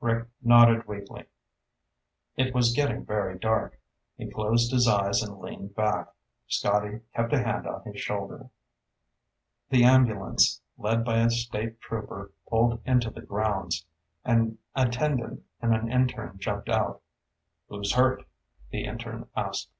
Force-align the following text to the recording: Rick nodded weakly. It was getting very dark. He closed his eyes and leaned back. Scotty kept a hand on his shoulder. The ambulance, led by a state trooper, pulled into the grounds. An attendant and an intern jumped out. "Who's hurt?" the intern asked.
Rick 0.00 0.28
nodded 0.40 0.86
weakly. 0.86 1.24
It 2.36 2.54
was 2.54 2.72
getting 2.72 3.04
very 3.04 3.36
dark. 3.36 3.80
He 4.16 4.30
closed 4.30 4.70
his 4.70 4.86
eyes 4.86 5.20
and 5.20 5.40
leaned 5.40 5.74
back. 5.74 6.06
Scotty 6.46 7.00
kept 7.12 7.32
a 7.32 7.42
hand 7.42 7.66
on 7.66 7.82
his 7.82 8.00
shoulder. 8.00 8.50
The 9.70 9.82
ambulance, 9.82 10.60
led 10.78 11.04
by 11.04 11.18
a 11.18 11.28
state 11.30 11.80
trooper, 11.80 12.30
pulled 12.48 12.80
into 12.84 13.10
the 13.10 13.22
grounds. 13.22 13.84
An 14.24 14.58
attendant 14.76 15.42
and 15.60 15.74
an 15.74 15.90
intern 15.90 16.36
jumped 16.38 16.68
out. 16.68 17.02
"Who's 17.68 17.94
hurt?" 17.94 18.28
the 18.70 18.84
intern 18.84 19.26
asked. 19.34 19.70